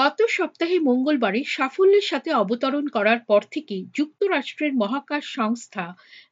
গত 0.00 0.18
সপ্তাহে 0.28 0.76
মঙ্গলবারে 0.80 1.40
সাফল্যের 1.46 2.06
সাথে 2.06 2.30
অবতরণ 2.32 2.84
করার 2.88 3.20
পর 3.20 3.42
থেকেই 3.50 3.82
যুক্তরাষ্ট্রের 3.94 4.72
মহাকাশ 4.74 5.24
সংস্থা 5.34 5.84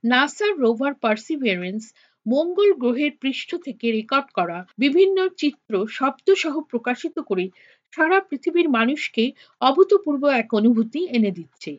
নাসার 0.05 0.53
রোভার 0.59 0.95
পার্সিভিয়ারেন্স 0.95 1.85
মঙ্গল 2.27 2.71
গ্রহের 2.73 3.13
পৃষ্ঠ 3.21 3.51
থেকে 3.57 3.87
রেকর্ড 3.91 4.29
করা 4.33 4.59
বিভিন্ন 4.79 5.19
চিত্র 5.37 5.73
শব্দ 5.89 6.27
সহ 6.35 6.55
প্রকাশিত 6.71 7.17
করে 7.21 7.45
সারা 7.93 8.19
পৃথিবীর 8.21 8.69
মানুষকে 8.69 9.25
অভূতপূর্ব 9.61 10.23
এক 10.41 10.49
অনুভূতি 10.55 11.01
এনে 11.17 11.31
দিচ্ছে। 11.31 11.73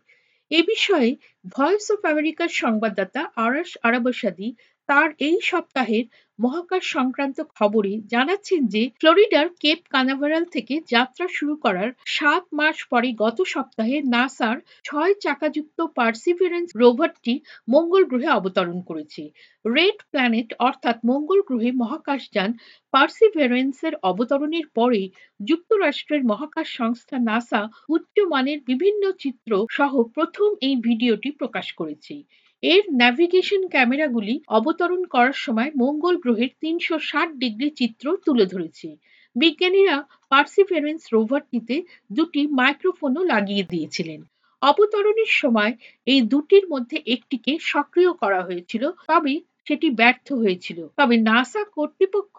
এ 0.51 0.59
বিষয়ে 0.63 1.09
ভয়েস 1.51 1.85
অফ 1.91 1.99
আমেরিকার 2.05 2.49
সংবাদদাতা 2.61 3.21
আরাশ 3.35 3.71
আরাবসাদি 3.83 4.47
তার 4.89 5.09
এই 5.19 5.37
সপ্তাহের 5.41 6.05
মহাকাশ 6.39 6.83
সংক্রান্ত 6.87 7.37
খবরে 7.55 7.93
জানাচ্ছেন 8.07 8.61
যে, 8.67 8.83
ফ্লোরিডার 8.99 9.47
কেপ 9.59 9.79
কানাভারাল 9.89 10.43
থেকে 10.45 10.75
যাত্রা 10.89 11.25
শুরু 11.27 11.53
করার 11.55 11.89
সাত 12.07 12.43
মাস 12.53 12.77
পরে 12.91 13.09
গত 13.13 13.37
সপ্তাহে 13.45 13.97
নাসার 14.05 14.57
ছয় 14.83 15.13
চাকাযুক্ত 15.21 15.77
পার্সিভিয়ারেন্স 15.97 16.69
রোভারটি 16.75 17.33
মঙ্গল 17.67 18.03
গ্রহে 18.03 18.29
অবতরণ 18.29 18.79
করেছে। 18.81 19.23
রেড 19.65 19.97
প্ল্যানেট 20.11 20.49
অর্থাৎ 20.59 20.97
মঙ্গল 21.03 21.39
গ্রহে 21.41 21.71
মহাকাশযান 21.73 22.49
পার্সিভিয়ারেন্সের 22.93 23.93
অবতরণের 24.03 24.67
পরে 24.75 25.01
যুক্তরাষ্ট্রের 25.39 26.21
মহাকাশ 26.23 26.67
সংস্থা 26.77 27.17
নাসা 27.19 27.61
উচ্চমানের 27.89 28.59
বিভিন্ন 28.67 29.03
চিত্র 29.19 29.51
সহ 29.69 29.93
প্রথম 30.15 30.49
এই 30.61 30.75
ভিডিওটি 30.77 31.29
প্রকাশ 31.31 31.67
করেছে। 31.73 32.15
এর 32.63 32.83
ন্যাভিগেশন 32.93 33.61
ক্যামেরাগুলি 33.67 34.35
অবতরণ 34.49 35.01
করার 35.05 35.37
সময় 35.37 35.71
মঙ্গল 35.77 36.15
গ্রহের 36.17 36.51
তিনশো 36.61 36.95
ষাট 36.99 37.29
ডিগ্রি 37.33 37.69
চিত্র 37.71 38.05
তুলে 38.25 38.45
ধরেছে। 38.45 38.87
বিজ্ঞানীরা 39.35 39.95
পার্সিফারেন্স 40.29 41.01
রোভারটিতে 41.13 41.75
দুটি 42.11 42.41
মাইক্রোফোনও 42.51 43.21
লাগিয়ে 43.23 43.63
দিয়েছিলেন। 43.63 44.19
অবতরণের 44.61 45.31
সময় 45.41 45.73
এই 46.07 46.21
দুটির 46.21 46.65
মধ্যে 46.67 46.97
একটিকে 47.05 47.51
সক্রিয় 47.63 48.11
করা 48.13 48.41
হয়েছিল, 48.43 48.83
তবে 49.07 49.33
সেটি 49.67 49.87
ব্যর্থ 49.89 50.27
হয়েছিল। 50.33 50.79
তবে 50.97 51.15
নাসা 51.21 51.61
কর্তৃপক্ষ 51.75 52.37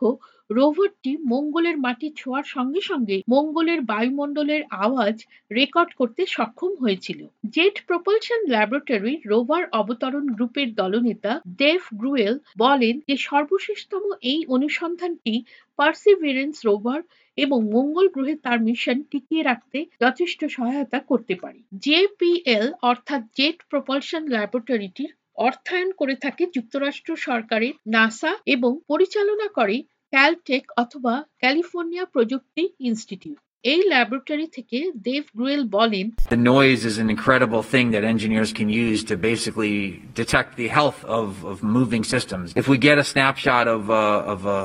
রোভারটি 0.51 1.13
মঙ্গলের 1.25 1.77
মাটি 1.79 2.09
ছোঁয়ার 2.17 2.47
সঙ্গে 2.47 2.81
সঙ্গে 2.81 3.17
মঙ্গলের 3.29 3.81
বায়ুমণ্ডলের 3.83 4.63
আওয়াজ 4.81 5.17
রেকর্ড 5.51 5.91
করতে 5.95 6.23
সক্ষম 6.27 6.73
হয়েছিল। 6.75 7.21
জেট 7.51 7.77
প্রপালশন 7.87 8.41
ল্যাবরেটরি 8.49 9.15
রোভার 9.27 9.65
অবতরণ 9.73 10.25
গ্রুপের 10.29 10.69
দলনেতা 10.75 11.33
ডেভ 11.59 11.83
গ্রুয়েল 11.95 12.35
বলেন 12.59 12.95
যে 13.09 13.17
সর্বশেষতম 13.21 14.05
এই 14.23 14.41
অনুসন্ধানটি 14.47 15.35
পার্সিভিয়ারেন্স 15.79 16.57
রোভার 16.65 17.01
এবং 17.39 17.59
মঙ্গল 17.73 18.07
গ্রহে 18.09 18.35
তার 18.37 18.59
মিশন 18.61 18.99
টিকিয়ে 19.11 19.43
রাখতে 19.43 19.79
যথেষ্ট 20.01 20.41
সহায়তা 20.47 20.99
করতে 21.01 21.35
পারে। 21.35 21.59
জেপিএল 21.83 22.67
অর্থাৎ 22.83 23.23
জেট 23.37 23.59
প্রপালশন 23.71 24.23
ল্যাবরেটরিটির 24.29 25.11
অর্থায়ন 25.39 25.91
করে 25.93 26.15
থাকে 26.15 26.43
যুক্তরাষ্ট্র 26.55 27.11
সরকারের 27.19 27.75
নাসা 27.87 28.33
এবং 28.47 28.73
পরিচালনা 28.89 29.49
করে 29.49 29.77
ক্যালটেক 30.14 30.64
অথবা 30.84 31.14
ক্যালিফোর্নিয়া 31.42 32.06
প্রযুক্তি 32.14 32.64
ইনস্টিটিউট 32.90 33.40
এই 33.64 33.82
ল্যাবরেটরি 33.94 34.48
থেকে 34.58 34.78
দেভ 35.10 35.24
গ্রুয়েল 35.38 35.64
বলেন 35.78 36.06
The 36.38 36.44
noise 36.56 36.82
is 36.92 36.96
an 37.04 37.10
incredible 37.16 37.64
thing 37.74 37.86
that 37.94 38.04
engineers 38.16 38.52
can 38.60 38.70
use 38.86 39.00
to 39.10 39.16
basically 39.30 39.76
detect 40.22 40.50
the 40.62 40.70
health 40.78 41.00
of, 41.20 41.28
of 41.52 41.56
moving 41.78 42.04
systems. 42.16 42.46
If 42.64 42.68
we 42.72 42.78
get 42.90 42.98
a 43.06 43.08
snapshot 43.14 43.66
of, 43.76 43.82
uh, 43.90 44.34
of 44.34 44.40
a 44.58 44.62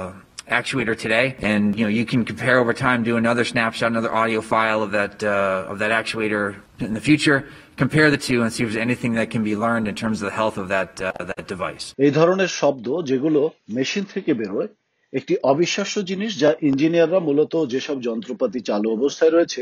actuator 0.51 0.95
today, 0.97 1.27
and 1.41 1.63
you 1.79 1.85
know 1.85 1.93
you 2.01 2.05
can 2.05 2.25
compare 2.25 2.57
over 2.63 2.75
time, 2.87 2.99
do 3.03 3.17
another 3.17 3.45
snapshot, 3.45 3.89
another 3.91 4.13
audio 4.13 4.41
file 4.53 4.81
of 4.87 4.91
that 4.99 5.15
uh, 5.25 5.73
of 5.73 5.77
that 5.83 5.93
actuator 6.01 6.45
in 6.81 6.93
the 6.99 7.01
future, 7.01 7.39
compare 7.77 8.09
the 8.11 8.23
two, 8.29 8.39
and 8.43 8.49
see 8.53 8.63
if 8.65 8.69
there's 8.69 8.85
anything 8.89 9.13
that 9.15 9.29
can 9.31 9.43
be 9.51 9.55
learned 9.65 9.87
in 9.91 9.95
terms 9.95 10.17
of 10.21 10.27
the 10.31 10.37
health 10.41 10.57
of 10.63 10.67
that 10.75 10.91
uh, 11.01 11.13
that 11.31 11.47
device. 11.55 11.85
এই 12.05 12.11
ধরনের 12.19 12.51
শব্দ 12.61 12.87
যেগুলো 13.11 13.41
machine 13.77 14.05
থেকে 14.15 14.31
বেরোয় 14.41 14.69
একটি 15.16 15.34
অবিশ্বাস্য 15.44 15.96
জিনিস 16.04 16.32
যা 16.40 16.50
ইঞ্জিনিয়াররা 16.62 17.20
মূলত 17.20 17.54
যেসব 17.74 17.98
যন্ত্রপাতি 18.02 18.60
চালু 18.60 18.88
অবস্থায় 18.92 19.34
রয়েছে, 19.34 19.62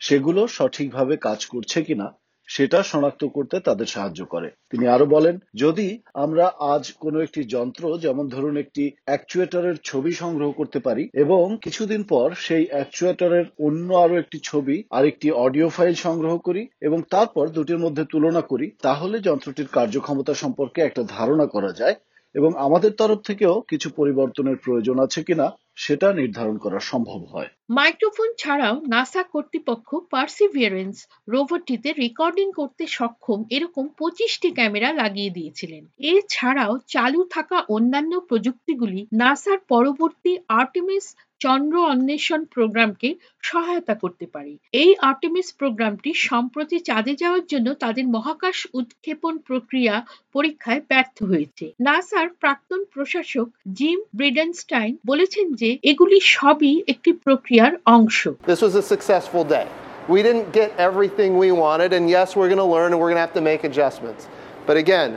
সেগুলো 0.00 0.40
সঠিকভাবে 0.48 1.16
কাজ 1.16 1.40
করছে 1.46 1.78
কিনা, 1.82 2.06
সেটা 2.48 2.78
শনাক্ত 2.82 3.22
করতে 3.24 3.56
তাদের 3.60 3.86
সাহায্য 3.86 4.20
করে। 4.24 4.48
তিনি 4.70 4.84
আরও 4.86 5.06
বলেন, 5.06 5.34
যদি 5.54 5.88
আমরা 6.14 6.44
আজ 6.74 6.84
কোনো 6.92 7.18
একটি 7.20 7.40
যন্ত্র, 7.44 7.82
যেমন 7.98 8.24
ধরুন 8.28 8.54
একটি 8.56 8.84
অ্যাকচুয়েটরের 9.04 9.76
ছবি 9.84 10.12
সংগ্রহ 10.12 10.48
করতে 10.52 10.78
পারি, 10.80 11.04
এবং 11.14 11.44
কিছুদিন 11.62 12.02
পর 12.02 12.26
সেই 12.46 12.64
অ্যাকচুয়েটরের 12.68 13.46
অন্য 13.58 13.88
আরও 13.94 14.14
একটি 14.18 14.38
ছবি 14.42 14.76
আর 14.90 15.04
একটি 15.06 15.28
অডিও 15.44 15.68
ফাইল 15.68 15.94
সংগ্রহ 16.06 16.34
করি 16.38 16.62
এবং 16.80 16.98
তারপর 17.10 17.44
দুটির 17.48 17.78
মধ্যে 17.78 18.04
তুলনা 18.04 18.40
করি, 18.40 18.66
তাহলে 18.82 19.16
যন্ত্রটির 19.18 19.68
কার্যক্ষমতা 19.72 20.34
সম্পর্কে 20.34 20.78
একটা 20.82 21.02
ধারণা 21.08 21.46
করা 21.46 21.72
যায়। 21.72 21.96
এবং 22.34 22.50
আমাদের 22.56 22.92
তরফ 22.92 23.18
থেকেও 23.20 23.54
কিছু 23.68 23.88
পরিবর্তনের 23.90 24.56
প্রয়োজন 24.56 24.96
আছে 24.98 25.20
কিনা 25.22 25.46
সেটা 25.76 26.08
নির্ধারণ 26.12 26.56
করা 26.58 26.78
সম্ভব 26.80 27.20
হয়। 27.24 27.50
মাইক্রোফোন 27.70 28.30
ছাড়াও 28.38 28.74
নাসা 28.86 29.22
কর্তৃপক্ষ 29.32 29.88
পার্সিভিয়ারেন্স 30.10 30.96
রোভারটিতে 31.28 31.88
রেকর্ডিং 31.92 32.46
করতে 32.52 32.84
সক্ষম 32.88 33.38
এরকম 33.50 33.84
পঁচিশটি 33.98 34.48
ক্যামেরা 34.50 34.90
লাগিয়ে 34.92 35.30
দিয়েছিলেন। 35.30 35.82
এছাড়াও 36.12 36.72
চালু 36.88 37.20
থাকা 37.30 37.56
অন্যান্য 37.68 38.12
প্রযুক্তিগুলি 38.20 39.00
নাসার 39.12 39.58
পরবর্তী 39.68 40.32
আর্টেমিস 40.60 41.04
চন্দ্র 41.44 41.74
অন্বেষণ 41.92 42.40
প্রোগ্রামকে 42.54 43.08
সহায়তা 43.42 43.94
করতে 44.02 44.26
পারে 44.34 44.52
এই 44.82 44.90
আর্টেমিস 45.10 45.48
প্রোগ্রামটি 45.60 46.10
সম্প্রতি 46.28 46.76
চাঁদে 46.88 47.14
যাওয়ার 47.22 47.44
জন্য 47.52 47.68
তাদের 47.84 48.06
মহাকাশ 48.16 48.58
উৎক্ষেপণ 48.78 49.34
প্রক্রিয়া 49.48 49.94
পরীক্ষায় 50.34 50.82
ব্যর্থ 50.90 51.18
হয়েছে 51.30 51.64
নাসার 51.80 52.28
প্রাক্তন 52.42 52.80
প্রশাসক 52.94 53.48
জিম 53.78 53.98
ব্রিডেনস্টাইন 54.18 54.92
বলেছেন 55.10 55.46
যে 55.60 55.70
এগুলি 55.90 56.18
সবই 56.36 56.74
একটি 56.92 57.10
প্রক্রিয়ার 57.24 57.72
অংশ 57.96 58.20
This 58.46 58.62
was 58.66 58.74
a 58.74 58.84
successful 58.94 59.44
day. 59.56 59.66
We 60.08 60.20
didn't 60.22 60.50
get 60.52 60.70
everything 60.78 61.30
we 61.38 61.50
wanted, 61.54 61.90
and 61.92 62.04
yes, 62.10 62.28
we're 62.36 62.48
going 62.48 62.58
to 62.58 62.72
learn 62.76 62.88
and 62.92 62.98
we're 63.00 63.12
going 63.12 63.22
to 63.22 63.26
have 63.28 63.32
to 63.34 63.40
make 63.42 63.60
adjustments. 63.64 64.22
But 64.66 64.76
again, 64.76 65.10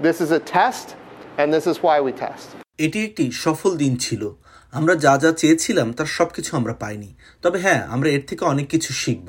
this 0.00 0.20
is 0.20 0.30
a 0.30 0.40
test, 0.56 0.86
and 1.38 1.46
this 1.52 1.66
is 1.66 1.76
why 1.82 1.96
we 2.00 2.12
test. 2.14 2.57
এটি 2.78 2.98
একটি 3.04 3.24
সফল 3.44 3.76
দিন 3.76 3.96
ছিল। 3.96 4.22
আমরা 4.72 4.94
যা 4.94 5.14
যা 5.18 5.30
চেয়েছিলাম 5.32 5.88
তার 5.92 6.06
সব 6.06 6.26
কিছু 6.26 6.56
আমরা 6.56 6.74
পাইনি। 6.74 7.10
তবে 7.42 7.58
হ্যাঁ 7.58 7.82
আমরা 7.86 8.08
এর 8.10 8.22
থেকে 8.26 8.44
অনেক 8.44 8.66
কিছু 8.68 8.92
শিখব 8.92 9.28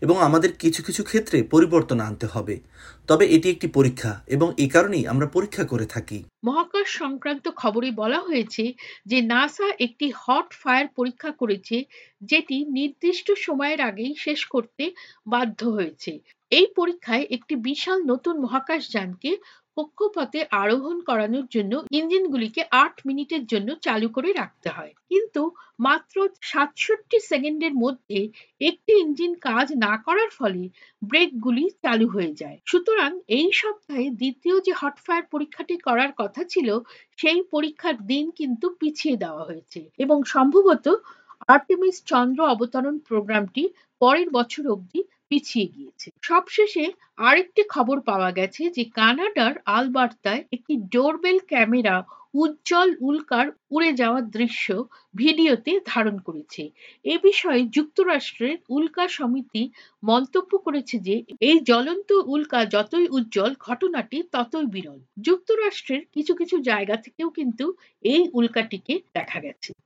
এবং 0.00 0.16
আমাদের 0.22 0.50
কিছু 0.52 0.80
কিছু 0.82 1.02
ক্ষেত্রে 1.04 1.38
পরিবর্তন 1.42 1.98
আনতে 2.00 2.26
হবে। 2.26 2.56
তবে 3.08 3.24
এটি 3.26 3.50
একটি 3.50 3.68
পরীক্ষা 3.68 4.12
এবং 4.26 4.48
এ 4.58 4.66
কারণেই 4.68 5.06
আমরা 5.06 5.26
পরীক্ষা 5.26 5.64
করে 5.64 5.86
থাকি। 5.86 6.18
মহাকাশ 6.44 6.88
সংক্রান্ত 6.98 7.48
খবরে 7.56 7.90
বলা 7.90 8.20
হয়েছে 8.20 8.64
যে 9.06 9.18
নাসা 9.22 9.68
একটি 9.78 10.06
হট 10.18 10.48
ফায়ার 10.62 10.86
পরীক্ষা 10.96 11.30
করেছে, 11.30 11.76
যেটি 12.22 12.56
নির্দিষ্ট 12.64 13.28
সময়ের 13.46 13.80
আগেই 13.80 14.14
শেষ 14.18 14.40
করতে 14.44 14.84
বাধ্য 15.26 15.60
হয়েছে। 15.66 16.12
এই 16.52 16.66
পরীক্ষায় 16.76 17.24
একটি 17.30 17.54
বিশাল 17.56 17.98
নতুন 18.02 18.34
মহাকাশযানকে 18.40 19.30
কক্ষপথে 19.76 20.40
আরোহণ 20.62 20.96
করানোর 21.00 21.46
জন্য 21.46 21.72
ইঞ্জিনগুলিকে 21.90 22.62
আট 22.82 22.96
মিনিটের 23.06 23.44
জন্য 23.46 23.68
চালু 23.86 24.08
করে 24.08 24.30
রাখতে 24.32 24.68
হয়। 24.70 24.92
কিন্তু 25.10 25.42
মাত্র 25.78 26.16
সাতষট্টি 26.42 27.18
সেকেন্ডের 27.30 27.74
মধ্যে 27.74 28.18
একটি 28.60 28.92
ইঞ্জিন 29.04 29.32
কাজ 29.40 29.66
না 29.76 29.92
করার 30.06 30.30
ফলে 30.38 30.62
ব্রেকগুলি 31.02 31.64
চালু 31.84 32.06
হয়ে 32.08 32.32
যায়। 32.34 32.58
সুতরাং 32.66 33.10
এই 33.28 33.48
সপ্তাহে 33.52 34.06
দ্বিতীয় 34.20 34.56
যে 34.60 34.72
হটফায়ার 34.72 35.24
পরীক্ষাটি 35.32 35.74
করার 35.78 36.10
কথা 36.18 36.42
ছিল, 36.44 36.68
সেই 37.18 37.40
পরীক্ষার 37.52 37.96
দিন 38.06 38.24
কিন্তু 38.30 38.66
পিছিয়ে 38.80 39.16
দেওয়া 39.16 39.42
হয়েছে 39.44 39.80
এবং 39.98 40.18
সম্ভবত 40.34 40.86
আর্টেমিস 41.48 41.96
চন্দ্র 42.06 42.40
অবতরণ 42.46 42.96
প্রোগ্রামটি 43.08 43.62
পরের 44.00 44.28
বছর 44.30 44.64
অবধি 44.68 45.00
পিছিয়ে 45.30 45.66
গিয়েছে। 45.66 46.08
সবশেষে 46.22 46.84
আরেকটি 47.18 47.62
খবর 47.68 47.96
পাওয়া 48.00 48.30
গেছে 48.30 48.62
যে 48.70 48.82
কানাডার 48.94 49.54
আলবার্তায় 49.68 50.42
একটি 50.52 50.74
ডোরবেল 50.92 51.38
ক্যামেরা 51.46 51.96
উজ্জ্বল 52.34 52.90
উল্কার 53.00 53.46
উড়ে 53.70 53.90
যাওয়ার 53.92 54.24
দৃশ্য 54.30 54.66
ভিডিওতে 55.14 55.72
ধারণ 55.86 56.16
করেছে। 56.18 56.62
এ 57.04 57.14
বিষয়ে 57.22 57.62
যুক্তরাষ্ট্রের 57.72 58.56
উল্কা 58.68 59.04
সমিতি 59.08 59.62
মন্তব্য 60.02 60.52
করেছে 60.58 60.96
যে, 60.98 61.16
এই 61.40 61.56
জ্বলন্ত 61.64 62.10
উল্কা 62.26 62.60
যতই 62.66 63.06
উজ্জ্বল, 63.08 63.52
ঘটনাটি 63.60 64.18
ততই 64.32 64.66
বিরল। 64.66 64.98
যুক্তরাষ্ট্রের 65.24 66.02
কিছু 66.14 66.32
কিছু 66.34 66.56
জায়গা 66.62 66.96
থেকেও 66.96 67.28
কিন্তু 67.30 67.64
এই 68.04 68.22
উল্কাটিকে 68.32 68.94
দেখা 69.14 69.38
গেছে। 69.40 69.70